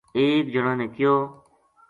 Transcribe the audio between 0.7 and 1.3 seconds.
نے کہیو